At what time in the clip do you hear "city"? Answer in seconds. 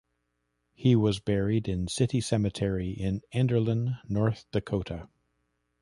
1.87-2.21